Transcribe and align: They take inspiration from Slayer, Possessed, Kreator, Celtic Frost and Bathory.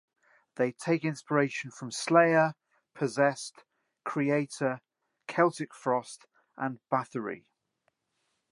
They 0.55 0.71
take 0.71 1.05
inspiration 1.05 1.69
from 1.69 1.91
Slayer, 1.91 2.55
Possessed, 2.95 3.63
Kreator, 4.03 4.81
Celtic 5.27 5.75
Frost 5.75 6.25
and 6.57 6.79
Bathory. 6.91 7.45